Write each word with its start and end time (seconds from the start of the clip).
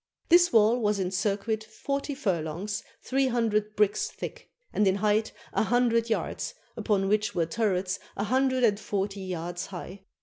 This 0.29 0.51
wall 0.51 0.79
was 0.79 0.97
in 0.97 1.11
circuit 1.11 1.63
forty 1.63 2.15
furlongs, 2.15 2.81
three 3.03 3.27
hundred 3.27 3.75
bricks 3.75 4.09
thick, 4.09 4.49
and 4.73 4.87
in 4.87 4.95
height 4.95 5.31
a 5.53 5.61
hundred 5.61 6.09
yards, 6.09 6.55
upon 6.75 7.07
which 7.07 7.35
were 7.35 7.45
turrets 7.45 7.99
a 8.17 8.23
hundred 8.23 8.63
and 8.63 8.79
forty 8.79 9.21
yards 9.21 9.67
high. 9.67 10.03